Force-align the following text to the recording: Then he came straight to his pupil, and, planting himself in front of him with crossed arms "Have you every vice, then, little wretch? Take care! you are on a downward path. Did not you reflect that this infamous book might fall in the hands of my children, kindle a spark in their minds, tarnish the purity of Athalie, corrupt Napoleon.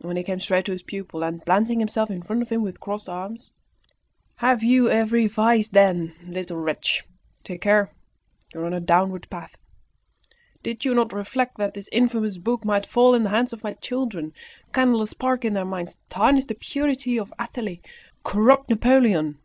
Then 0.00 0.16
he 0.16 0.22
came 0.22 0.40
straight 0.40 0.64
to 0.64 0.72
his 0.72 0.80
pupil, 0.82 1.22
and, 1.22 1.44
planting 1.44 1.80
himself 1.80 2.10
in 2.10 2.22
front 2.22 2.40
of 2.40 2.48
him 2.48 2.62
with 2.62 2.80
crossed 2.80 3.10
arms 3.10 3.50
"Have 4.36 4.62
you 4.62 4.88
every 4.88 5.26
vice, 5.26 5.68
then, 5.68 6.14
little 6.26 6.56
wretch? 6.56 7.04
Take 7.44 7.60
care! 7.60 7.90
you 8.54 8.60
are 8.60 8.64
on 8.64 8.72
a 8.72 8.80
downward 8.80 9.28
path. 9.28 9.58
Did 10.62 10.78
not 10.86 11.12
you 11.12 11.18
reflect 11.18 11.58
that 11.58 11.74
this 11.74 11.90
infamous 11.92 12.38
book 12.38 12.64
might 12.64 12.86
fall 12.86 13.14
in 13.14 13.24
the 13.24 13.28
hands 13.28 13.52
of 13.52 13.62
my 13.62 13.74
children, 13.74 14.32
kindle 14.74 15.02
a 15.02 15.06
spark 15.06 15.44
in 15.44 15.52
their 15.52 15.66
minds, 15.66 15.98
tarnish 16.08 16.46
the 16.46 16.54
purity 16.54 17.18
of 17.18 17.30
Athalie, 17.38 17.82
corrupt 18.24 18.70
Napoleon. 18.70 19.36